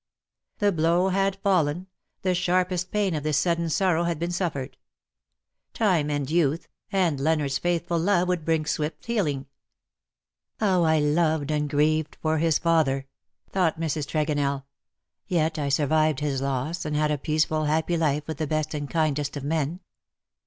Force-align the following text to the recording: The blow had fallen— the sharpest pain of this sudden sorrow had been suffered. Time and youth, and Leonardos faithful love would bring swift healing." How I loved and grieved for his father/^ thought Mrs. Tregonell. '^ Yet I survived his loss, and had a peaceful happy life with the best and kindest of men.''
The 0.57 0.71
blow 0.71 1.09
had 1.09 1.35
fallen— 1.43 1.85
the 2.23 2.33
sharpest 2.33 2.89
pain 2.89 3.13
of 3.13 3.21
this 3.21 3.37
sudden 3.37 3.69
sorrow 3.69 4.05
had 4.05 4.17
been 4.17 4.31
suffered. 4.31 4.75
Time 5.75 6.09
and 6.09 6.27
youth, 6.27 6.67
and 6.91 7.19
Leonardos 7.19 7.59
faithful 7.59 7.99
love 7.99 8.27
would 8.27 8.43
bring 8.43 8.65
swift 8.65 9.05
healing." 9.05 9.45
How 10.59 10.83
I 10.85 10.97
loved 10.97 11.51
and 11.51 11.69
grieved 11.69 12.17
for 12.19 12.39
his 12.39 12.57
father/^ 12.57 13.05
thought 13.51 13.79
Mrs. 13.79 14.07
Tregonell. 14.07 14.61
'^ 14.61 14.63
Yet 15.27 15.59
I 15.59 15.69
survived 15.69 16.19
his 16.19 16.41
loss, 16.41 16.83
and 16.83 16.95
had 16.95 17.11
a 17.11 17.19
peaceful 17.19 17.65
happy 17.65 17.95
life 17.95 18.25
with 18.25 18.37
the 18.39 18.47
best 18.47 18.73
and 18.73 18.89
kindest 18.89 19.37
of 19.37 19.43
men.'' 19.43 19.81